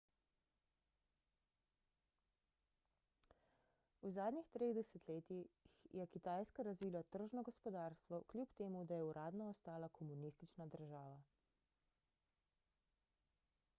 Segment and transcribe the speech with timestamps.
[4.05, 9.91] v zadnjih treh desetletjih je kitajska razvila tržno gospodarstvo kljub temu da je uradno ostala
[9.99, 11.13] komunistična država